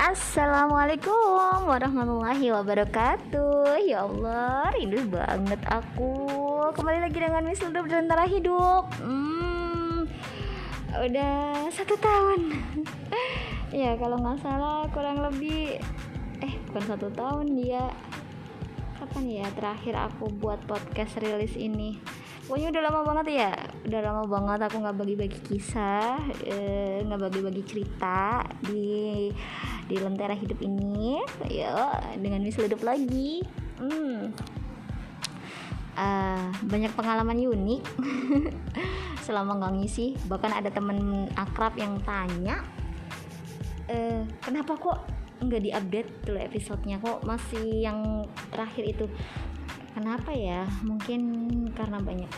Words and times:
Assalamualaikum 0.00 1.68
warahmatullahi 1.68 2.48
wabarakatuh. 2.48 3.84
Ya 3.84 4.08
Allah, 4.08 4.72
rindu 4.72 5.04
banget 5.12 5.60
aku. 5.68 6.16
Kembali 6.72 7.04
lagi 7.04 7.20
dengan 7.20 7.44
Miss 7.44 7.60
Hidup 7.60 7.84
dan 7.84 8.08
Tara 8.08 8.24
Hidup. 8.24 8.88
Hmm, 8.96 10.08
Udah 10.96 11.68
satu 11.68 12.00
tahun. 12.00 12.40
Ya 13.76 13.94
kalau 14.00 14.18
nggak 14.18 14.42
salah 14.42 14.82
kurang 14.90 15.22
lebih 15.22 15.78
Eh 16.42 16.52
bukan 16.66 16.84
satu 16.90 17.06
tahun 17.14 17.54
ya 17.54 17.86
Kapan 19.00 19.32
ya 19.32 19.48
terakhir 19.56 19.96
aku 19.96 20.28
buat 20.28 20.60
podcast 20.68 21.16
rilis 21.24 21.56
ini? 21.56 21.96
Pokoknya 22.44 22.68
udah 22.68 22.82
lama 22.84 23.00
banget 23.00 23.26
ya. 23.32 23.52
Udah 23.88 24.00
lama 24.04 24.28
banget 24.28 24.68
aku 24.68 24.76
nggak 24.76 24.98
bagi-bagi 25.00 25.40
kisah 25.40 26.20
eh, 26.44 27.00
nggak 27.00 27.32
bagi-bagi 27.32 27.64
cerita 27.64 28.44
di 28.60 29.32
di 29.88 29.96
lentera 29.96 30.36
hidup 30.36 30.60
ini. 30.60 31.16
Ya 31.48 31.96
dengan 32.20 32.44
misal 32.44 32.68
hidup 32.68 32.84
lagi. 32.84 33.40
Hmm. 33.80 34.36
uh, 35.96 36.52
banyak 36.68 36.92
pengalaman 36.92 37.40
unik. 37.40 37.82
Selama 39.24 39.56
nggak 39.64 39.80
ngisi 39.80 40.12
bahkan 40.28 40.52
ada 40.52 40.68
temen 40.68 41.24
akrab 41.40 41.72
yang 41.80 41.96
tanya 42.04 42.60
uh, 43.90 44.22
kenapa 44.44 44.72
kok 44.78 44.98
nggak 45.40 45.62
diupdate 45.64 46.10
tuh 46.24 46.36
episodenya. 46.36 47.00
Kok 47.00 47.24
masih 47.24 47.84
yang 47.84 48.28
terakhir 48.52 48.84
itu? 48.86 49.06
Kenapa 49.96 50.30
ya? 50.30 50.68
Mungkin 50.86 51.20
karena 51.74 51.98
banyak 51.98 52.30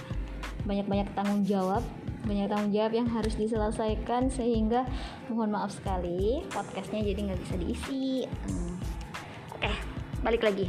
banyak 0.63 0.87
banyak 0.87 1.09
tanggung 1.19 1.43
jawab 1.43 1.83
banyak 2.23 2.47
tanggung 2.47 2.71
jawab 2.71 2.93
yang 2.95 3.09
harus 3.11 3.35
diselesaikan 3.35 4.31
sehingga 4.31 4.87
mohon 5.27 5.51
maaf 5.51 5.75
sekali 5.75 6.47
podcastnya 6.55 7.03
jadi 7.03 7.21
nggak 7.31 7.41
bisa 7.43 7.55
diisi. 7.59 8.07
Hmm. 8.47 8.75
oke 9.59 9.73
balik 10.23 10.43
lagi. 10.47 10.67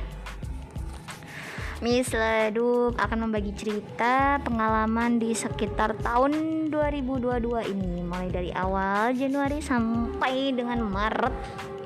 Miss 1.84 2.16
Ledup 2.16 2.96
akan 2.96 3.28
membagi 3.28 3.52
cerita 3.60 4.40
pengalaman 4.40 5.20
di 5.20 5.36
sekitar 5.36 6.00
tahun 6.00 6.72
2022 6.72 7.76
ini 7.76 8.00
mulai 8.08 8.32
dari 8.32 8.56
awal 8.56 9.12
Januari 9.12 9.60
sampai 9.60 10.56
dengan 10.56 10.80
Maret 10.88 11.36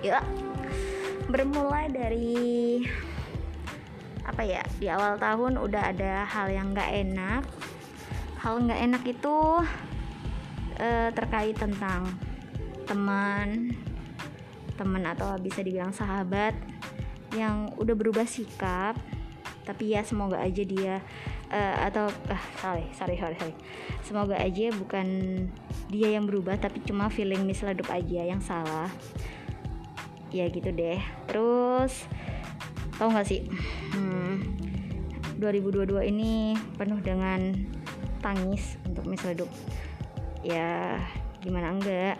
ya 0.06 0.22
bermulai 1.28 1.92
dari 1.92 2.80
apa 4.28 4.44
ya 4.44 4.64
di 4.76 4.92
awal 4.92 5.16
tahun 5.16 5.56
udah 5.56 5.84
ada 5.96 6.28
hal 6.28 6.52
yang 6.52 6.76
nggak 6.76 6.92
enak. 7.08 7.44
Hal 8.44 8.64
nggak 8.64 8.82
enak 8.92 9.04
itu 9.08 9.38
uh, 10.78 11.10
terkait 11.16 11.56
tentang 11.56 12.06
teman 12.88 13.76
teman 14.78 15.04
atau 15.10 15.34
bisa 15.42 15.66
dibilang 15.66 15.90
sahabat 15.90 16.54
yang 17.34 17.72
udah 17.80 17.96
berubah 17.96 18.28
sikap. 18.28 19.00
Tapi 19.64 19.96
ya 19.96 20.04
semoga 20.04 20.40
aja 20.40 20.64
dia 20.64 21.04
uh, 21.52 21.76
atau 21.88 22.08
ah 22.32 22.44
sorry 22.60 22.88
sorry 22.96 23.16
sorry 23.20 23.36
sorry. 23.36 23.56
Semoga 24.04 24.40
aja 24.40 24.72
bukan 24.76 25.08
dia 25.92 26.16
yang 26.16 26.28
berubah 26.28 26.60
tapi 26.60 26.84
cuma 26.84 27.08
feeling 27.08 27.48
misledup 27.48 27.88
aja 27.92 28.28
yang 28.28 28.44
salah 28.44 28.92
ya 30.32 30.48
gitu 30.52 30.70
deh. 30.72 31.00
Terus 31.30 32.08
tau 32.98 33.14
gak 33.14 33.28
sih? 33.28 33.46
Hmm, 33.94 34.42
2022 35.38 36.10
ini 36.10 36.58
penuh 36.76 36.98
dengan 37.04 37.54
tangis 38.20 38.76
untuk 38.90 39.06
Miss 39.06 39.24
Leduk 39.24 39.50
ya 40.42 40.98
gimana 41.42 41.74
enggak? 41.74 42.18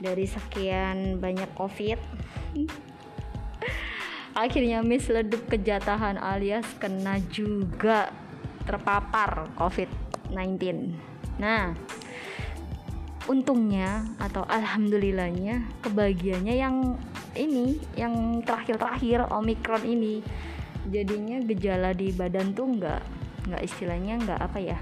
Dari 0.00 0.24
sekian 0.24 1.20
banyak 1.20 1.52
covid 1.58 2.00
akhirnya 4.34 4.80
Miss 4.80 5.10
Leduk 5.10 5.44
kejatahan 5.50 6.16
alias 6.16 6.64
kena 6.78 7.18
juga 7.28 8.14
terpapar 8.64 9.50
covid-19 9.58 10.94
nah 11.40 11.74
untungnya 13.26 14.06
atau 14.16 14.42
alhamdulillahnya 14.46 15.62
kebahagiaannya 15.84 16.54
yang 16.56 16.98
ini 17.36 17.78
yang 17.94 18.42
terakhir-terakhir 18.42 19.30
omikron 19.30 19.84
ini. 19.86 20.24
Jadinya 20.88 21.38
gejala 21.44 21.92
di 21.92 22.10
badan 22.10 22.56
tuh 22.56 22.66
nggak 22.80 23.02
nggak 23.50 23.62
istilahnya 23.64 24.14
nggak 24.20 24.40
apa 24.40 24.58
ya 24.58 24.78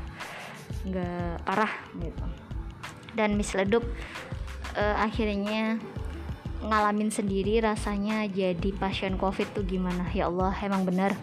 nggak 0.86 1.42
parah 1.42 1.72
gitu. 1.98 2.24
Dan 3.16 3.34
misledup 3.34 3.82
uh, 4.78 4.96
akhirnya 5.02 5.76
ngalamin 6.58 7.10
sendiri 7.10 7.62
rasanya 7.62 8.26
jadi 8.30 8.70
pasien 8.78 9.18
covid 9.18 9.50
tuh 9.54 9.66
gimana? 9.66 10.06
Ya 10.14 10.30
Allah 10.30 10.54
emang 10.62 10.86
bener 10.86 11.14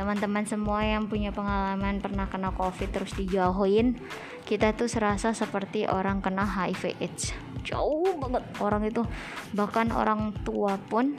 teman-teman 0.00 0.48
semua 0.48 0.80
yang 0.80 1.12
punya 1.12 1.28
pengalaman 1.28 2.00
pernah 2.00 2.24
kena 2.24 2.56
covid 2.56 2.88
terus 2.88 3.12
dijauhin 3.12 4.00
kita 4.48 4.72
tuh 4.72 4.88
serasa 4.88 5.36
seperti 5.36 5.84
orang 5.84 6.24
kena 6.24 6.48
HIV 6.48 6.96
AIDS 7.04 7.36
jauh 7.62 8.16
banget 8.18 8.44
orang 8.60 8.82
itu. 8.86 9.02
Bahkan 9.54 9.92
orang 9.94 10.32
tua 10.44 10.76
pun 10.76 11.16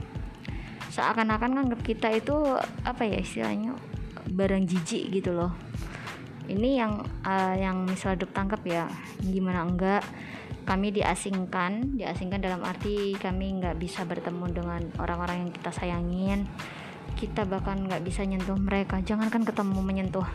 seakan-akan 0.92 1.56
nganggap 1.56 1.82
kita 1.88 2.12
itu 2.12 2.36
apa 2.84 3.08
ya 3.08 3.24
istilahnya 3.24 3.80
barang 4.28 4.68
jijik 4.68 5.08
gitu 5.12 5.32
loh. 5.32 5.56
Ini 6.52 6.84
yang 6.84 7.00
uh, 7.24 7.56
yang 7.56 7.88
misal 7.88 8.20
duk 8.20 8.36
tangkap 8.36 8.60
ya 8.68 8.92
gimana 9.24 9.64
enggak? 9.64 10.04
Kami 10.68 10.92
diasingkan 10.92 11.96
diasingkan 11.96 12.44
dalam 12.44 12.62
arti 12.68 13.16
kami 13.18 13.56
nggak 13.58 13.80
bisa 13.80 14.04
bertemu 14.04 14.46
dengan 14.52 14.82
orang-orang 15.00 15.48
yang 15.48 15.52
kita 15.56 15.72
sayangin. 15.72 16.44
Kita 17.16 17.48
bahkan 17.48 17.88
nggak 17.88 18.04
bisa 18.04 18.28
nyentuh 18.28 18.60
mereka. 18.60 19.00
Jangankan 19.00 19.48
ketemu 19.48 19.80
menyentuh. 19.80 20.28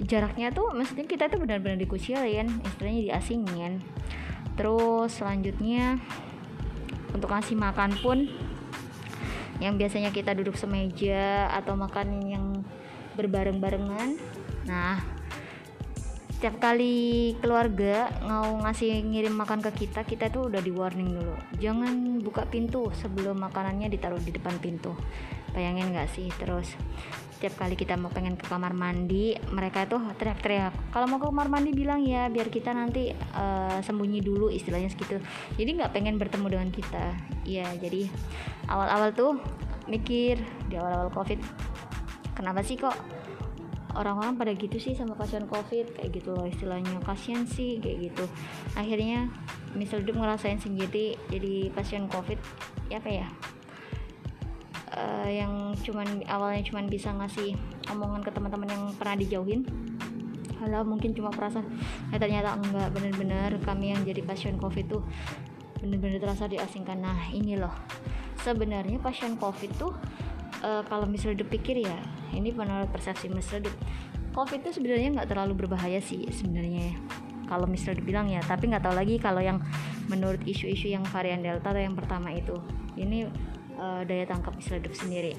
Jaraknya 0.00 0.54
tuh 0.54 0.72
maksudnya 0.72 1.04
kita 1.04 1.28
tuh 1.28 1.42
benar-benar 1.42 1.76
dikucilin 1.76 2.48
istilahnya 2.64 3.02
diasingin 3.12 3.84
terus 4.60 5.16
selanjutnya 5.16 5.96
untuk 7.16 7.32
ngasih 7.32 7.56
makan 7.56 7.96
pun 8.04 8.28
yang 9.56 9.80
biasanya 9.80 10.12
kita 10.12 10.36
duduk 10.36 10.52
semeja 10.60 11.48
atau 11.48 11.80
makan 11.80 12.20
yang 12.28 12.44
berbareng-barengan. 13.16 14.20
Nah 14.68 15.00
setiap 16.28 16.60
kali 16.60 17.36
keluarga 17.40 18.12
mau 18.24 18.60
ngasih 18.64 19.00
ngirim 19.00 19.32
makan 19.32 19.64
ke 19.64 19.88
kita 19.88 20.04
kita 20.04 20.28
tuh 20.28 20.52
udah 20.52 20.60
di 20.60 20.72
warning 20.76 21.08
dulu. 21.16 21.36
Jangan 21.56 22.20
buka 22.20 22.44
pintu 22.44 22.92
sebelum 22.92 23.40
makanannya 23.40 23.88
ditaruh 23.88 24.20
di 24.20 24.28
depan 24.28 24.60
pintu 24.60 24.92
bayangin 25.52 25.92
gak 25.92 26.10
sih? 26.12 26.28
Terus 26.36 26.76
setiap 27.40 27.56
kali 27.56 27.72
kita 27.72 27.96
mau 27.96 28.12
pengen 28.12 28.36
ke 28.36 28.44
kamar 28.44 28.76
mandi 28.76 29.32
mereka 29.48 29.88
tuh 29.88 30.12
teriak-teriak 30.20 30.92
kalau 30.92 31.08
mau 31.08 31.16
ke 31.16 31.24
kamar 31.24 31.48
mandi 31.48 31.72
bilang 31.72 32.04
ya 32.04 32.28
biar 32.28 32.52
kita 32.52 32.76
nanti 32.76 33.16
uh, 33.16 33.80
sembunyi 33.80 34.20
dulu 34.20 34.52
istilahnya 34.52 34.92
segitu. 34.92 35.16
Jadi 35.56 35.70
nggak 35.80 35.96
pengen 35.96 36.20
bertemu 36.20 36.46
dengan 36.52 36.68
kita. 36.68 37.16
Ya 37.48 37.64
jadi 37.80 38.12
awal-awal 38.68 39.16
tuh 39.16 39.40
mikir 39.88 40.36
di 40.68 40.76
awal-awal 40.76 41.08
covid 41.16 41.40
kenapa 42.36 42.60
sih 42.60 42.76
kok 42.76 42.94
orang-orang 43.96 44.36
pada 44.36 44.52
gitu 44.52 44.76
sih 44.76 44.92
sama 44.92 45.16
pasien 45.16 45.48
covid? 45.48 45.96
Kayak 45.96 46.20
gitu 46.20 46.36
loh 46.36 46.44
istilahnya. 46.44 47.00
Kasian 47.00 47.48
sih 47.48 47.80
kayak 47.80 48.12
gitu. 48.12 48.24
Akhirnya 48.76 49.32
misal 49.74 50.02
hidup 50.02 50.18
ngerasain 50.18 50.58
sendiri 50.58 51.14
jadi 51.30 51.70
pasien 51.70 52.10
covid 52.10 52.38
ya 52.90 52.98
apa 52.98 53.10
ya 53.10 53.26
uh, 54.94 55.28
yang 55.28 55.74
cuman 55.82 56.22
awalnya 56.26 56.62
cuman 56.66 56.90
bisa 56.90 57.14
ngasih 57.14 57.54
omongan 57.90 58.22
ke 58.26 58.30
teman-teman 58.34 58.68
yang 58.70 58.84
pernah 58.98 59.16
dijauhin. 59.18 59.62
Halo 60.60 60.84
mungkin 60.84 61.16
cuma 61.16 61.32
perasaan 61.32 61.64
ya 62.12 62.20
ternyata 62.20 62.52
enggak 62.60 62.92
bener-bener 62.92 63.56
kami 63.64 63.96
yang 63.96 64.04
jadi 64.04 64.20
pasien 64.20 64.60
covid 64.60 64.92
tuh 64.92 65.02
bener-bener 65.80 66.20
terasa 66.20 66.44
diasingkan. 66.44 67.00
Nah 67.00 67.32
ini 67.32 67.56
loh. 67.56 67.72
Sebenarnya 68.44 69.00
pasien 69.00 69.40
covid 69.40 69.72
tuh 69.80 69.92
uh, 70.60 70.82
kalau 70.84 71.08
misalnya 71.08 71.44
dipikir 71.44 71.80
ya 71.80 71.96
ini 72.36 72.52
menurut 72.52 72.92
persepsi 72.92 73.32
misalnya 73.32 73.72
covid 74.36 74.62
tuh 74.68 74.72
sebenarnya 74.76 75.16
nggak 75.16 75.28
terlalu 75.32 75.64
berbahaya 75.64 76.00
sih 76.04 76.28
sebenarnya. 76.28 76.92
Kalau 77.48 77.66
misalnya 77.66 78.04
dibilang 78.04 78.28
ya 78.28 78.44
tapi 78.44 78.68
nggak 78.68 78.84
tahu 78.84 78.94
lagi 78.94 79.16
kalau 79.16 79.40
yang 79.40 79.64
menurut 80.12 80.44
isu-isu 80.44 80.92
yang 80.92 81.02
varian 81.08 81.40
delta 81.40 81.72
atau 81.72 81.80
yang 81.80 81.96
pertama 81.96 82.36
itu. 82.36 82.60
Ini 83.00 83.26
uh, 83.80 84.02
daya 84.04 84.28
tangkap 84.28 84.52
Misledop 84.52 84.92
sendiri. 84.92 85.32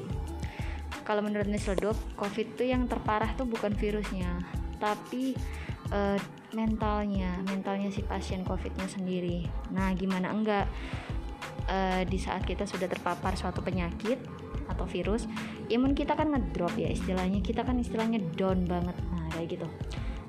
Kalau 1.05 1.21
menurut 1.21 1.47
Misledop, 1.47 1.95
COVID 2.17 2.57
itu 2.57 2.63
yang 2.67 2.89
terparah 2.89 3.31
tuh 3.37 3.45
bukan 3.45 3.73
virusnya, 3.77 4.41
tapi 4.81 5.37
uh, 5.93 6.17
mentalnya, 6.51 7.39
mentalnya 7.47 7.93
si 7.93 8.03
pasien 8.03 8.43
COVID-nya 8.43 8.87
sendiri. 8.89 9.47
Nah, 9.71 9.93
gimana 9.95 10.33
enggak 10.33 10.65
uh, 11.69 12.01
di 12.03 12.19
saat 12.19 12.43
kita 12.43 12.67
sudah 12.67 12.91
terpapar 12.91 13.37
suatu 13.39 13.63
penyakit 13.63 14.19
atau 14.67 14.87
virus, 14.87 15.27
imun 15.67 15.95
kita 15.95 16.15
kan 16.15 16.31
ngedrop 16.31 16.75
ya 16.75 16.91
istilahnya. 16.91 17.39
Kita 17.39 17.63
kan 17.63 17.79
istilahnya 17.79 18.19
down 18.35 18.67
banget. 18.67 18.95
Nah, 19.11 19.27
kayak 19.35 19.57
gitu. 19.59 19.67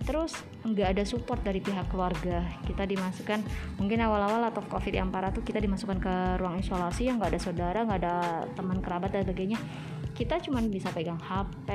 Terus 0.03 0.37
nggak 0.63 0.99
ada 0.99 1.03
support 1.07 1.41
dari 1.43 1.59
pihak 1.63 1.91
keluarga. 1.91 2.43
Kita 2.67 2.87
dimasukkan 2.87 3.41
mungkin 3.79 3.99
awal-awal 4.03 4.51
atau 4.51 4.63
covid 4.67 4.95
yang 4.95 5.11
parah 5.11 5.31
tuh 5.31 5.43
kita 5.47 5.59
dimasukkan 5.59 5.99
ke 5.99 6.15
ruang 6.39 6.59
isolasi 6.59 7.09
yang 7.11 7.19
nggak 7.19 7.35
ada 7.37 7.41
saudara 7.41 7.79
nggak 7.87 8.01
ada 8.03 8.17
teman 8.55 8.79
kerabat 8.83 9.11
dan 9.15 9.23
sebagainya. 9.27 9.59
Kita 10.13 10.39
cuma 10.45 10.61
bisa 10.67 10.93
pegang 10.93 11.19
HP 11.19 11.69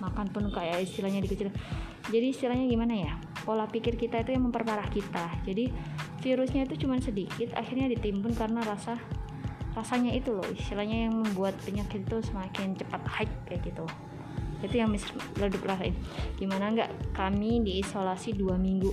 makan 0.00 0.26
pun 0.32 0.48
kayak 0.50 0.82
istilahnya 0.82 1.20
dikecil. 1.22 1.52
Jadi 2.06 2.26
istilahnya 2.30 2.66
gimana 2.70 2.94
ya? 2.94 3.12
Pola 3.42 3.66
pikir 3.70 3.94
kita 3.94 4.22
itu 4.22 4.34
yang 4.34 4.50
memperparah 4.50 4.90
kita. 4.90 5.42
Jadi 5.46 5.70
virusnya 6.22 6.66
itu 6.66 6.86
cuma 6.86 6.98
sedikit 6.98 7.54
akhirnya 7.54 7.86
ditimbun 7.92 8.34
karena 8.34 8.62
rasa 8.66 8.98
rasanya 9.76 10.16
itu 10.16 10.32
loh 10.32 10.46
istilahnya 10.56 11.06
yang 11.06 11.20
membuat 11.20 11.52
penyakit 11.60 12.08
itu 12.08 12.16
semakin 12.24 12.72
cepat 12.80 13.02
high 13.04 13.32
kayak 13.44 13.60
gitu 13.68 13.84
itu 14.64 14.80
yang 14.80 14.92
Leduk 15.36 15.64
rasain 15.68 15.92
gimana 16.40 16.72
nggak 16.72 17.16
kami 17.16 17.60
diisolasi 17.64 18.36
dua 18.36 18.56
minggu? 18.56 18.92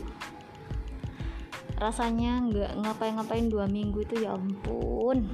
Rasanya 1.79 2.39
nggak 2.47 2.71
ngapain-ngapain 2.79 3.47
dua 3.51 3.67
minggu 3.67 4.03
itu 4.03 4.23
ya 4.23 4.35
ampun. 4.35 5.27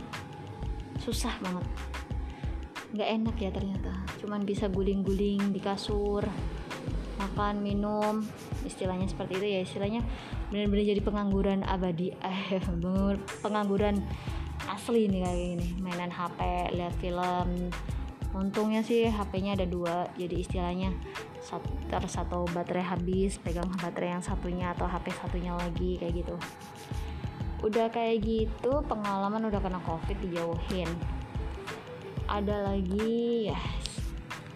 Susah 1.02 1.34
banget. 1.42 1.66
Nggak 2.94 3.10
enak 3.22 3.36
ya 3.38 3.50
ternyata. 3.54 3.94
Cuman 4.22 4.46
bisa 4.46 4.66
guling-guling 4.70 5.54
di 5.54 5.62
kasur 5.62 6.26
makan 7.20 7.60
minum 7.60 8.24
istilahnya 8.64 9.06
seperti 9.06 9.38
itu 9.38 9.48
ya. 9.50 9.60
Istilahnya 9.62 10.02
benar-benar 10.50 10.86
jadi 10.90 11.02
pengangguran 11.04 11.62
abadi. 11.66 12.16
Eh 12.26 12.62
pengangguran 13.44 14.02
asli 14.70 15.06
nih 15.06 15.22
kayak 15.26 15.38
gini. 15.38 15.68
Mainan 15.84 16.10
HP 16.14 16.40
lihat 16.74 16.94
film 16.98 17.70
untungnya 18.30 18.86
sih 18.86 19.10
HP-nya 19.10 19.58
ada 19.58 19.66
dua 19.66 20.06
jadi 20.14 20.38
istilahnya 20.38 20.94
satu, 21.42 21.70
satu 22.06 22.46
baterai 22.54 22.86
habis 22.86 23.42
pegang 23.42 23.66
baterai 23.74 24.20
yang 24.20 24.24
satunya 24.24 24.70
atau 24.78 24.86
HP 24.86 25.10
satunya 25.18 25.58
lagi 25.58 25.98
kayak 25.98 26.14
gitu. 26.22 26.36
Udah 27.66 27.90
kayak 27.90 28.24
gitu 28.24 28.72
pengalaman 28.86 29.50
udah 29.50 29.60
kena 29.60 29.82
covid 29.82 30.18
dijauhin. 30.22 30.90
Ada 32.30 32.70
lagi 32.70 33.50
ya 33.50 33.60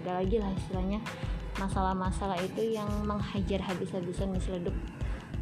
ada 0.03 0.21
lagi 0.21 0.37
lah 0.37 0.51
istilahnya. 0.53 0.99
Masalah-masalah 1.57 2.37
itu 2.41 2.75
yang 2.75 2.89
menghajar 3.05 3.61
habis-habisan 3.61 4.33
misleduk 4.33 4.75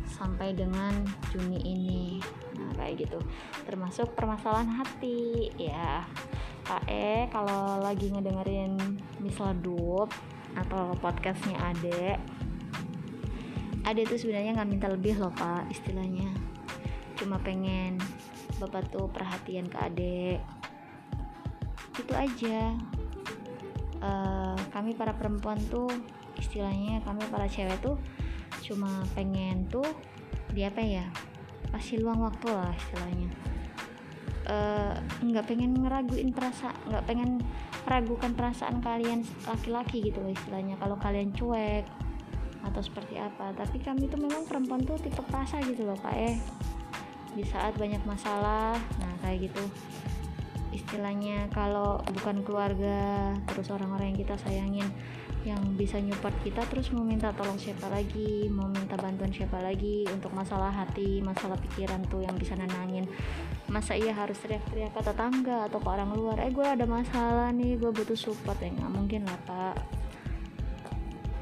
sampai 0.06 0.54
dengan 0.54 1.02
Juni 1.34 1.58
ini 1.66 2.22
nah 2.62 2.74
kayak 2.78 3.08
gitu. 3.08 3.20
Termasuk 3.66 4.14
permasalahan 4.14 4.70
hati 4.70 5.50
ya. 5.58 6.06
Kak 6.62 6.86
E 6.86 7.26
kalau 7.34 7.82
lagi 7.82 8.14
ngedengerin 8.14 8.78
misal 9.18 9.58
dup 9.58 10.14
atau 10.54 10.94
podcastnya 11.02 11.58
Ade 11.58 12.22
Ade 13.82 14.06
tuh 14.06 14.20
sebenarnya 14.22 14.54
nggak 14.54 14.70
minta 14.70 14.88
lebih 14.88 15.18
loh 15.18 15.34
Pak 15.34 15.74
istilahnya. 15.74 16.30
Cuma 17.18 17.42
pengen 17.42 17.98
Bapak 18.62 18.94
tuh 18.94 19.10
perhatian 19.10 19.66
ke 19.66 19.78
Ade. 19.82 20.38
Itu 21.98 22.14
aja. 22.14 22.78
Uh, 24.02 24.58
kami 24.74 24.98
para 24.98 25.14
perempuan 25.14 25.58
tuh 25.70 25.90
istilahnya 26.42 27.06
kami 27.06 27.22
para 27.30 27.46
cewek 27.46 27.78
tuh 27.86 28.02
cuma 28.66 29.06
pengen 29.14 29.70
tuh 29.70 29.86
di 30.50 30.66
apa 30.66 30.82
ya 30.82 31.06
kasih 31.70 32.02
luang 32.02 32.26
waktu 32.26 32.48
lah 32.50 32.74
istilahnya. 32.74 33.30
Eh, 34.42 34.94
nggak 35.22 35.46
uh, 35.46 35.48
pengen 35.48 35.72
ngeraguin 35.78 36.34
perasaan 36.34 36.74
nggak 36.90 37.06
pengen 37.06 37.46
meragukan 37.86 38.34
perasaan 38.34 38.82
kalian 38.82 39.22
laki-laki 39.46 40.02
gitu 40.02 40.18
loh 40.18 40.34
istilahnya. 40.34 40.76
Kalau 40.82 40.98
kalian 40.98 41.30
cuek 41.32 41.86
atau 42.66 42.82
seperti 42.82 43.22
apa. 43.22 43.54
Tapi 43.54 43.78
kami 43.82 44.10
tuh 44.10 44.18
memang 44.18 44.46
perempuan 44.50 44.82
tuh 44.82 44.98
tipe 44.98 45.22
perasa 45.22 45.62
gitu 45.62 45.86
loh 45.86 45.98
pak 46.02 46.16
eh. 46.18 46.36
Di 47.38 47.46
saat 47.46 47.78
banyak 47.78 48.02
masalah 48.04 48.76
nah 48.98 49.14
kayak 49.22 49.50
gitu. 49.50 49.64
Istilahnya 50.74 51.52
kalau 51.54 52.02
bukan 52.10 52.42
keluarga 52.42 53.32
terus 53.46 53.70
orang-orang 53.70 54.16
yang 54.16 54.20
kita 54.26 54.36
sayangin 54.42 54.88
yang 55.42 55.74
bisa 55.74 55.98
nyupport 55.98 56.34
kita 56.46 56.62
terus 56.70 56.94
mau 56.94 57.02
minta 57.02 57.34
tolong 57.34 57.58
siapa 57.58 57.90
lagi 57.90 58.46
mau 58.54 58.70
minta 58.70 58.94
bantuan 58.94 59.34
siapa 59.34 59.58
lagi 59.58 60.06
untuk 60.14 60.30
masalah 60.38 60.70
hati 60.70 61.18
masalah 61.26 61.58
pikiran 61.58 62.06
tuh 62.06 62.22
yang 62.22 62.38
bisa 62.38 62.54
nenangin. 62.54 63.10
Masa 63.66 63.98
iya 63.98 64.14
harus 64.14 64.38
teriak-teriak 64.38 64.94
ke 64.94 65.02
tetangga 65.02 65.66
atau 65.66 65.82
ke 65.82 65.90
orang 65.90 66.14
luar 66.14 66.38
eh 66.46 66.54
gue 66.54 66.66
ada 66.66 66.86
masalah 66.86 67.50
nih 67.50 67.82
gue 67.82 67.90
butuh 67.90 68.18
support. 68.18 68.62
Ya 68.62 68.70
nggak 68.70 68.92
mungkin 68.94 69.26
lah 69.26 69.40
pak. 69.50 69.76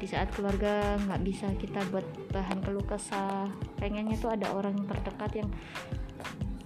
Di 0.00 0.08
saat 0.08 0.32
keluarga 0.32 0.96
nggak 0.96 1.20
bisa 1.20 1.52
kita 1.60 1.84
buat 1.92 2.06
bahan 2.32 2.64
keluh 2.64 2.86
kesah 2.88 3.52
pengennya 3.76 4.16
tuh 4.16 4.32
ada 4.32 4.48
orang 4.56 4.80
terdekat 4.88 5.44
yang 5.44 5.48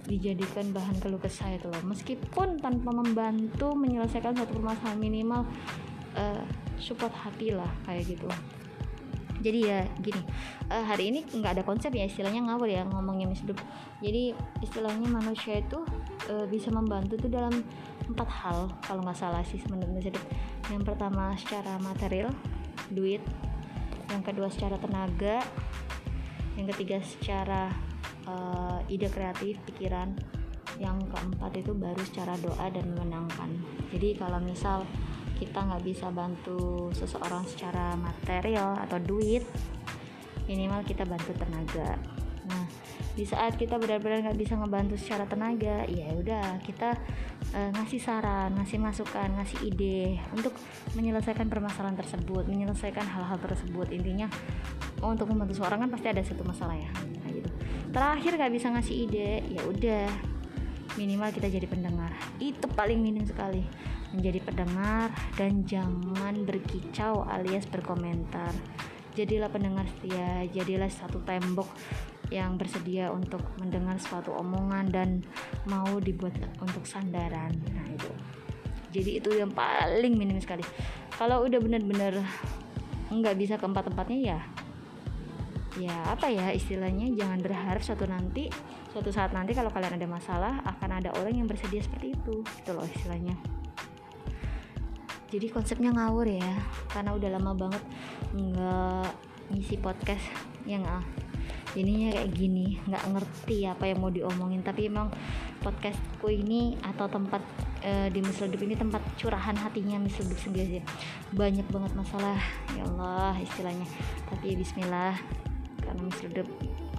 dijadikan 0.07 0.71
bahan 0.71 0.95
keluh 1.03 1.19
kesah 1.19 1.51
itu 1.51 1.67
loh. 1.67 1.83
Meskipun 1.83 2.63
tanpa 2.63 2.95
membantu 2.95 3.75
menyelesaikan 3.75 4.39
satu 4.39 4.55
permasalahan 4.55 5.01
minimal 5.01 5.43
uh, 6.15 6.43
support 6.79 7.11
hati 7.13 7.55
lah 7.55 7.69
kayak 7.87 8.15
gitu. 8.15 8.27
Jadi 9.45 9.59
ya 9.61 9.85
gini 10.01 10.21
uh, 10.73 10.83
hari 10.89 11.13
ini 11.13 11.21
nggak 11.21 11.61
ada 11.61 11.63
konsep 11.67 11.93
ya 11.93 12.09
istilahnya 12.09 12.41
ngawur 12.49 12.65
ya 12.65 12.81
ngomongnya 12.81 13.29
misdup 13.29 13.53
jadi 14.01 14.33
istilahnya 14.65 15.05
manusia 15.05 15.61
itu 15.61 15.85
uh, 16.33 16.49
bisa 16.49 16.73
membantu 16.73 17.21
tuh 17.21 17.29
dalam 17.29 17.61
empat 18.09 18.25
hal 18.25 18.73
kalau 18.81 19.05
nggak 19.05 19.13
salah 19.13 19.45
sih 19.45 19.61
menurut 19.69 20.01
misdup 20.01 20.17
yang 20.73 20.81
pertama 20.81 21.37
secara 21.37 21.77
material 21.77 22.33
duit. 22.89 23.21
Yang 24.09 24.23
kedua 24.33 24.47
secara 24.49 24.77
tenaga. 24.81 25.41
Yang 26.55 26.67
ketiga 26.77 26.97
secara 27.03 27.61
uh, 28.25 28.79
ide 28.89 29.09
kreatif 29.13 29.61
pikiran. 29.69 30.17
Yang 30.81 31.05
keempat 31.13 31.51
itu 31.55 31.71
baru 31.71 32.01
secara 32.01 32.33
doa 32.41 32.67
dan 32.67 32.91
menenangkan 32.91 33.75
jadi 33.95 34.19
kalau 34.19 34.43
misal 34.43 34.83
kita 35.35 35.59
nggak 35.67 35.83
bisa 35.83 36.07
bantu 36.09 36.89
seseorang 36.95 37.43
secara 37.47 37.95
material 37.99 38.79
atau 38.79 38.97
duit 38.99 39.43
minimal 40.45 40.81
kita 40.85 41.03
bantu 41.03 41.35
tenaga. 41.35 41.99
Nah 42.45 42.65
di 43.15 43.23
saat 43.23 43.55
kita 43.55 43.79
benar-benar 43.79 44.27
nggak 44.27 44.39
bisa 44.39 44.59
ngebantu 44.59 44.99
secara 44.99 45.23
tenaga 45.23 45.87
ya 45.87 46.11
udah 46.19 46.59
kita 46.67 46.99
uh, 47.55 47.69
ngasih 47.71 47.99
saran 48.03 48.51
ngasih 48.59 48.75
masukan 48.75 49.31
ngasih 49.39 49.71
ide 49.71 50.19
untuk 50.35 50.51
menyelesaikan 50.99 51.47
permasalahan 51.47 51.95
tersebut 51.95 52.43
menyelesaikan 52.47 53.07
hal-hal 53.07 53.39
tersebut. 53.39 53.87
Intinya 53.91 54.27
untuk 54.99 55.31
membantu 55.31 55.63
seorang 55.63 55.87
kan 55.87 55.89
pasti 55.91 56.07
ada 56.11 56.21
satu 56.23 56.43
masalah 56.43 56.75
ya. 56.75 56.91
Nah, 57.23 57.31
gitu. 57.31 57.49
Terakhir 57.91 58.31
nggak 58.35 58.53
bisa 58.53 58.67
ngasih 58.75 58.95
ide 59.07 59.31
ya 59.47 59.61
udah 59.63 60.34
minimal 60.95 61.31
kita 61.31 61.47
jadi 61.51 61.67
pendengar 61.67 62.11
itu 62.39 62.65
paling 62.75 62.99
minim 62.99 63.23
sekali 63.27 63.63
menjadi 64.15 64.39
pendengar 64.43 65.11
dan 65.35 65.67
jangan 65.67 66.47
berkicau 66.47 67.27
alias 67.27 67.67
berkomentar. 67.67 68.51
Jadilah 69.15 69.47
pendengar 69.47 69.87
setia, 69.87 70.43
jadilah 70.51 70.91
satu 70.91 71.23
tembok 71.23 71.71
yang 72.33 72.59
bersedia 72.59 73.11
untuk 73.11 73.43
mendengar 73.59 73.95
suatu 73.95 74.35
omongan 74.35 74.91
dan 74.91 75.09
mau 75.71 75.87
dibuat 76.03 76.35
untuk 76.59 76.83
sandaran. 76.83 77.55
Nah, 77.71 77.87
itu. 77.91 78.11
Jadi 78.91 79.11
itu 79.23 79.29
yang 79.35 79.51
paling 79.51 80.15
minim 80.19 80.39
sekali. 80.39 80.63
Kalau 81.15 81.47
udah 81.47 81.59
benar-benar 81.63 82.19
nggak 83.11 83.35
bisa 83.39 83.55
ke 83.55 83.63
tempat-tempatnya 83.63 84.19
ya 84.35 84.39
ya 85.75 85.95
apa 86.07 86.31
ya 86.31 86.51
istilahnya? 86.55 87.11
Jangan 87.11 87.39
berharap 87.43 87.83
suatu 87.83 88.07
nanti 88.07 88.47
suatu 88.95 89.11
saat 89.11 89.35
nanti 89.35 89.51
kalau 89.51 89.67
kalian 89.71 89.99
ada 89.99 90.07
masalah 90.07 90.63
akan 90.63 91.03
ada 91.03 91.11
orang 91.19 91.35
yang 91.35 91.47
bersedia 91.47 91.83
seperti 91.83 92.15
itu 92.15 92.41
itu 92.43 92.69
loh 92.71 92.87
istilahnya. 92.87 93.35
Jadi 95.35 95.51
konsepnya 95.51 95.91
ngawur 95.91 96.31
ya 96.31 96.53
karena 96.87 97.11
udah 97.11 97.29
lama 97.35 97.51
banget 97.67 97.83
nggak 98.31 99.11
ngisi 99.51 99.75
podcast 99.83 100.23
yang 100.63 100.81
ah 100.87 101.03
jadinya 101.75 102.07
kayak 102.15 102.31
gini 102.31 102.79
nggak 102.87 103.03
ngerti 103.11 103.67
apa 103.67 103.83
yang 103.91 103.99
mau 103.99 104.07
diomongin. 104.07 104.63
Tapi 104.63 104.87
emang 104.87 105.11
podcastku 105.59 106.31
ini 106.31 106.79
atau 106.79 107.11
tempat 107.11 107.43
e, 107.83 108.07
di 108.15 108.23
Misledup 108.23 108.63
ini 108.63 108.79
tempat 108.79 109.03
curahan 109.19 109.59
hatinya 109.59 109.99
Misledup 109.99 110.39
sendiri 110.39 110.79
banyak 111.35 111.67
banget 111.67 111.91
masalah 111.99 112.39
ya 112.71 112.87
Allah 112.87 113.35
istilahnya. 113.43 113.83
Tapi 114.31 114.55
ya 114.55 114.55
Bismillah 114.55 115.15
karena 115.85 116.01
e, 116.09 116.43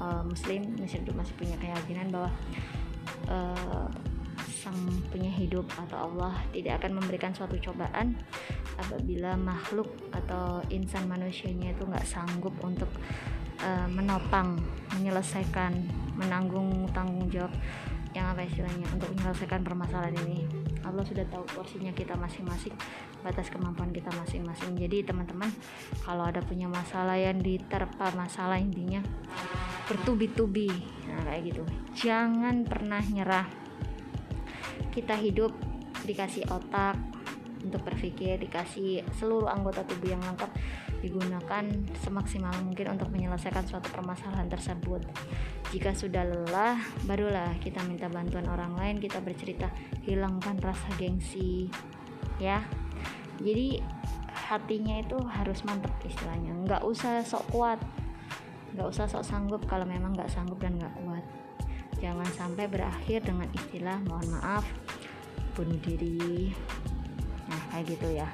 eh, 0.00 0.22
Muslim 0.24 0.62
Misledup 0.78 1.14
masih 1.18 1.34
punya 1.34 1.56
keyakinan 1.58 2.08
bahwa 2.14 2.30
e, 3.26 3.38
sang 4.66 4.76
punya 5.14 5.30
hidup 5.30 5.64
atau 5.78 6.10
Allah 6.10 6.34
tidak 6.50 6.82
akan 6.82 6.98
memberikan 6.98 7.30
suatu 7.30 7.54
cobaan 7.60 8.18
apabila 8.76 9.38
makhluk 9.38 9.88
atau 10.12 10.60
insan 10.68 11.08
manusianya 11.08 11.72
itu 11.72 11.86
nggak 11.86 12.04
sanggup 12.04 12.52
untuk 12.60 12.90
uh, 13.62 13.88
menopang 13.88 14.58
menyelesaikan 14.98 15.72
menanggung 16.18 16.88
tanggung 16.92 17.28
jawab 17.30 17.52
yang 18.16 18.32
apa 18.32 18.48
istilahnya 18.48 18.84
untuk 18.96 19.12
menyelesaikan 19.16 19.60
permasalahan 19.60 20.16
ini 20.24 20.48
Allah 20.86 21.02
sudah 21.02 21.26
tahu 21.26 21.42
porsinya 21.50 21.90
kita 21.90 22.14
masing-masing 22.14 22.72
batas 23.26 23.50
kemampuan 23.50 23.90
kita 23.90 24.08
masing-masing. 24.14 24.78
Jadi 24.78 25.02
teman-teman 25.02 25.50
kalau 26.06 26.30
ada 26.30 26.38
punya 26.46 26.70
masalah 26.70 27.18
yang 27.18 27.42
diterpa 27.42 28.14
masalah 28.14 28.62
intinya 28.62 29.02
bertubi-tubi. 29.90 30.70
Nah 31.10 31.26
kayak 31.26 31.42
gitu. 31.50 31.62
Jangan 32.06 32.62
pernah 32.62 33.02
nyerah. 33.02 33.50
Kita 34.94 35.18
hidup 35.18 35.50
dikasih 36.06 36.46
otak 36.54 37.15
untuk 37.62 37.82
berpikir 37.86 38.36
dikasih 38.40 39.06
seluruh 39.16 39.48
anggota 39.48 39.86
tubuh 39.86 40.12
yang 40.12 40.22
lengkap 40.22 40.50
digunakan 41.00 41.64
semaksimal 42.02 42.52
mungkin 42.64 42.96
untuk 42.96 43.08
menyelesaikan 43.12 43.64
suatu 43.68 43.88
permasalahan 43.92 44.48
tersebut. 44.50 45.04
Jika 45.70 45.92
sudah 45.92 46.24
lelah 46.24 46.78
barulah 47.04 47.54
kita 47.62 47.82
minta 47.84 48.10
bantuan 48.10 48.46
orang 48.48 48.74
lain 48.76 48.96
kita 48.98 49.22
bercerita 49.22 49.70
hilangkan 50.04 50.58
rasa 50.60 50.88
gengsi 50.96 51.68
ya. 52.42 52.64
Jadi 53.36 53.80
hatinya 54.48 55.00
itu 55.00 55.18
harus 55.26 55.60
mantep 55.66 55.92
istilahnya. 56.06 56.54
Nggak 56.64 56.82
usah 56.86 57.20
sok 57.26 57.44
kuat 57.52 57.80
nggak 58.76 58.92
usah 58.92 59.08
sok 59.08 59.24
sanggup 59.24 59.64
kalau 59.64 59.88
memang 59.88 60.12
nggak 60.12 60.28
sanggup 60.28 60.60
dan 60.60 60.76
nggak 60.76 60.92
kuat. 61.00 61.24
Jangan 61.96 62.28
sampai 62.36 62.68
berakhir 62.68 63.24
dengan 63.24 63.48
istilah 63.56 63.96
mohon 64.04 64.36
maaf 64.36 64.68
bunuh 65.56 65.80
diri 65.80 66.52
nah 67.46 67.60
kayak 67.72 67.96
gitu 67.96 68.08
ya. 68.14 68.28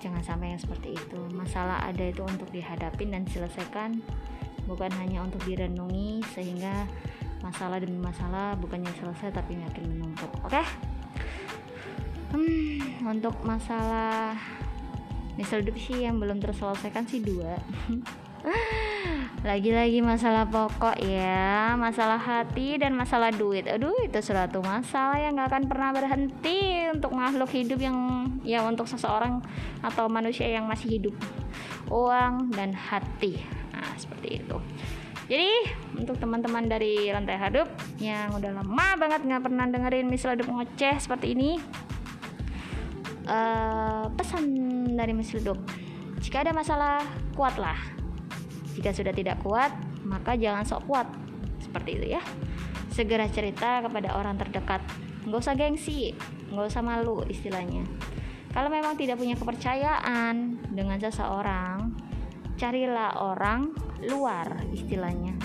Jangan 0.00 0.22
sampai 0.24 0.56
yang 0.56 0.60
seperti 0.62 0.96
itu. 0.96 1.20
Masalah 1.34 1.84
ada 1.84 2.04
itu 2.08 2.24
untuk 2.24 2.48
dihadapin 2.48 3.12
dan 3.12 3.28
diselesaikan. 3.28 4.00
Bukan 4.64 4.90
hanya 4.96 5.20
untuk 5.20 5.44
direnungi 5.44 6.24
sehingga 6.32 6.88
masalah 7.44 7.80
demi 7.80 8.00
masalah 8.00 8.56
bukannya 8.56 8.92
selesai 8.96 9.34
tapi 9.34 9.60
makin 9.60 9.84
menumpuk. 9.92 10.32
Oke? 10.44 10.56
Okay? 10.56 10.66
hmm, 12.34 13.06
untuk 13.06 13.34
masalah 13.42 14.38
misal 15.34 15.64
sih 15.64 16.04
yang 16.04 16.20
belum 16.20 16.36
terselesaikan 16.42 17.08
sih 17.08 17.24
dua 17.24 17.56
lagi-lagi 19.40 20.04
masalah 20.04 20.44
pokok 20.44 21.00
ya 21.00 21.72
masalah 21.80 22.20
hati 22.20 22.76
dan 22.76 22.92
masalah 22.92 23.32
duit. 23.32 23.64
Aduh 23.64 23.96
itu 24.04 24.20
suatu 24.20 24.60
masalah 24.60 25.16
yang 25.16 25.40
gak 25.40 25.48
akan 25.48 25.64
pernah 25.64 25.96
berhenti 25.96 26.84
untuk 26.92 27.16
makhluk 27.16 27.48
hidup 27.48 27.80
yang 27.80 28.28
ya 28.44 28.60
untuk 28.68 28.84
seseorang 28.84 29.40
atau 29.80 30.12
manusia 30.12 30.44
yang 30.44 30.68
masih 30.68 31.00
hidup. 31.00 31.16
Uang 31.88 32.52
dan 32.52 32.76
hati. 32.76 33.40
Nah 33.72 33.96
seperti 33.96 34.44
itu. 34.44 34.56
Jadi 35.30 35.50
untuk 35.96 36.20
teman-teman 36.20 36.68
dari 36.68 37.08
lantai 37.08 37.40
hidup 37.40 37.70
yang 37.96 38.36
udah 38.36 38.50
lama 38.60 38.86
banget 39.00 39.24
nggak 39.24 39.42
pernah 39.46 39.64
dengerin 39.72 40.10
misal 40.10 40.36
hidup 40.36 40.52
ngoceh 40.52 41.00
seperti 41.00 41.38
ini 41.38 41.56
uh, 43.30 44.10
pesan 44.18 44.44
dari 44.98 45.14
misal 45.14 45.38
hidup 45.38 45.58
jika 46.18 46.42
ada 46.42 46.50
masalah 46.50 46.98
kuatlah 47.38 47.99
jika 48.80 48.96
sudah 48.96 49.12
tidak 49.12 49.36
kuat, 49.44 49.68
maka 50.08 50.40
jangan 50.40 50.64
sok 50.64 50.88
kuat. 50.88 51.04
Seperti 51.60 52.00
itu 52.00 52.16
ya. 52.16 52.24
Segera 52.88 53.28
cerita 53.28 53.84
kepada 53.84 54.16
orang 54.16 54.40
terdekat. 54.40 54.80
Nggak 55.28 55.40
usah 55.44 55.52
gengsi, 55.52 56.16
nggak 56.48 56.64
usah 56.64 56.80
malu 56.80 57.20
istilahnya. 57.28 57.84
Kalau 58.56 58.72
memang 58.72 58.96
tidak 58.96 59.20
punya 59.20 59.36
kepercayaan 59.36 60.64
dengan 60.72 60.96
seseorang, 60.96 61.92
carilah 62.56 63.20
orang 63.20 63.76
luar 64.08 64.64
istilahnya 64.72 65.36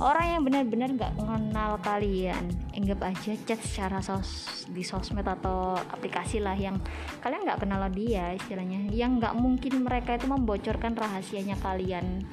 orang 0.00 0.26
yang 0.32 0.42
benar-benar 0.42 0.88
gak 0.96 1.12
mengenal 1.20 1.76
kalian 1.84 2.48
anggap 2.72 3.12
aja 3.12 3.36
chat 3.44 3.60
secara 3.60 4.00
sos 4.00 4.64
di 4.72 4.80
sosmed 4.80 5.28
atau 5.28 5.76
aplikasi 5.76 6.40
lah 6.40 6.56
yang 6.56 6.80
kalian 7.20 7.44
nggak 7.44 7.60
kenal 7.60 7.84
dia 7.92 8.32
istilahnya 8.32 8.88
yang 8.88 9.20
nggak 9.20 9.36
mungkin 9.36 9.84
mereka 9.84 10.16
itu 10.16 10.24
membocorkan 10.24 10.96
rahasianya 10.96 11.60
kalian 11.60 12.24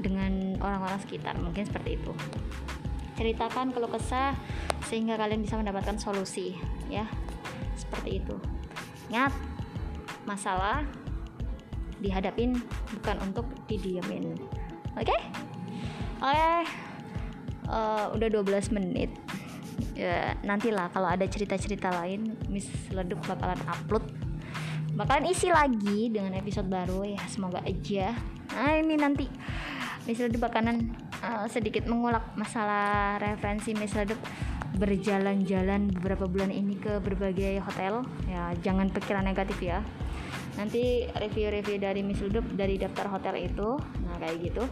dengan 0.00 0.56
orang-orang 0.62 1.02
sekitar 1.02 1.36
mungkin 1.36 1.66
seperti 1.68 2.00
itu. 2.00 2.12
Ceritakan 3.18 3.76
kalau 3.76 3.92
kesah 3.92 4.32
sehingga 4.88 5.20
kalian 5.20 5.44
bisa 5.44 5.60
mendapatkan 5.60 6.00
solusi 6.00 6.56
ya. 6.88 7.04
Seperti 7.76 8.24
itu. 8.24 8.36
Ingat 9.12 9.34
masalah 10.24 10.86
dihadapin 12.00 12.56
bukan 12.96 13.16
untuk 13.20 13.46
didiemin. 13.68 14.38
Oke? 14.96 15.10
Okay? 15.10 15.20
oke. 16.22 16.32
Okay 16.32 16.92
uh, 17.68 18.12
udah 18.14 18.28
12 18.28 18.76
menit. 18.76 19.10
Ya 19.92 20.36
nantilah 20.44 20.88
kalau 20.92 21.08
ada 21.08 21.24
cerita-cerita 21.28 21.92
lain 21.92 22.36
Miss 22.48 22.68
Leduk 22.90 23.20
bakalan 23.28 23.60
upload. 23.68 24.04
Bakalan 24.92 25.28
isi 25.32 25.48
lagi 25.48 26.12
dengan 26.12 26.36
episode 26.36 26.68
baru 26.68 27.04
ya. 27.08 27.22
Semoga 27.28 27.64
aja. 27.64 28.16
Nah 28.52 28.76
ini 28.76 28.94
nanti 29.00 29.26
Miss 30.02 30.18
Leduk 30.18 30.42
bakalan 30.42 30.90
uh, 31.22 31.46
sedikit 31.46 31.86
mengulak 31.86 32.34
masalah 32.34 33.18
referensi 33.22 33.70
Miss 33.70 33.94
Leduk 33.94 34.18
berjalan-jalan 34.74 35.94
beberapa 35.94 36.26
bulan 36.26 36.50
ini 36.50 36.74
ke 36.74 36.98
berbagai 36.98 37.62
hotel. 37.62 38.02
Ya 38.26 38.50
jangan 38.66 38.90
pikiran 38.90 39.22
negatif 39.22 39.62
ya. 39.62 39.78
Nanti 40.58 41.06
review-review 41.06 41.78
dari 41.78 42.02
Miss 42.02 42.18
Leduk 42.18 42.44
dari 42.58 42.76
daftar 42.76 43.08
hotel 43.14 43.46
itu 43.46 43.78
nah 44.04 44.16
kayak 44.18 44.36
gitu 44.42 44.64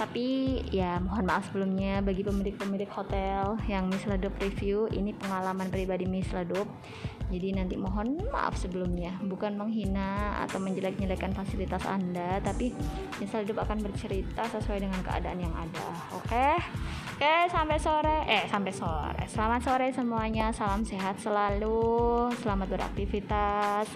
tapi 0.00 0.56
ya 0.72 0.96
mohon 0.96 1.28
maaf 1.28 1.52
sebelumnya 1.52 2.00
bagi 2.00 2.24
pemilik-pemilik 2.24 2.88
hotel 2.88 3.60
yang 3.68 3.84
Miss 3.92 4.08
Ladup 4.08 4.32
review 4.40 4.88
ini 4.88 5.12
pengalaman 5.12 5.68
pribadi 5.68 6.08
Miss 6.08 6.32
Ladup 6.32 6.64
jadi 7.30 7.54
nanti 7.54 7.78
mohon 7.78 8.18
maaf 8.32 8.58
sebelumnya. 8.58 9.14
Bukan 9.22 9.54
menghina 9.54 10.40
atau 10.42 10.58
menjelek-jelekan 10.58 11.30
fasilitas 11.30 11.86
anda 11.86 12.42
tapi 12.42 12.74
Miss 13.22 13.30
Ladup 13.30 13.62
akan 13.62 13.86
bercerita 13.86 14.42
sesuai 14.50 14.82
dengan 14.82 14.98
keadaan 15.04 15.38
yang 15.38 15.54
ada. 15.54 15.86
Oke? 16.10 16.58
Oke 17.14 17.34
sampai 17.52 17.78
sore. 17.78 18.26
Eh 18.26 18.50
sampai 18.50 18.74
sore. 18.74 19.24
Selamat 19.30 19.62
sore 19.62 19.94
semuanya. 19.94 20.50
Salam 20.50 20.82
sehat 20.82 21.22
selalu. 21.22 22.32
Selamat 22.42 22.66
beraktivitas 22.72 23.86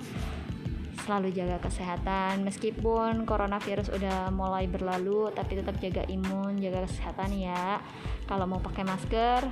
selalu 1.04 1.36
jaga 1.36 1.60
kesehatan 1.60 2.40
meskipun 2.48 3.28
coronavirus 3.28 3.92
udah 3.92 4.32
mulai 4.32 4.64
berlalu 4.64 5.28
tapi 5.36 5.60
tetap 5.60 5.76
jaga 5.76 6.00
imun 6.08 6.56
jaga 6.56 6.88
kesehatan 6.88 7.36
ya 7.36 7.76
kalau 8.24 8.48
mau 8.48 8.64
pakai 8.64 8.88
masker 8.88 9.44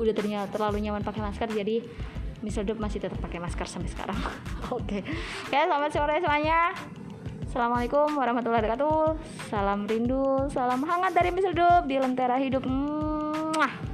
udah 0.00 0.14
ternyata 0.16 0.48
terlalu 0.48 0.80
nyaman 0.80 1.04
pakai 1.04 1.20
masker 1.20 1.52
jadi 1.52 1.84
Mr. 2.40 2.64
Dub 2.64 2.80
masih 2.80 3.04
tetap 3.04 3.20
pakai 3.20 3.36
masker 3.36 3.68
sampai 3.68 3.92
sekarang 3.92 4.16
oke 4.72 4.80
okay. 4.88 5.04
selamat 5.52 5.90
sore 5.92 6.16
semuanya 6.24 6.72
Assalamualaikum 7.54 8.18
warahmatullahi 8.18 8.66
wabarakatuh 8.66 9.14
Salam 9.46 9.86
rindu, 9.86 10.50
salam 10.50 10.82
hangat 10.82 11.14
dari 11.14 11.30
Mr. 11.30 11.54
Dub 11.54 11.86
di 11.86 12.02
Lentera 12.02 12.34
Hidup 12.34 12.66
Mwah. 12.66 13.93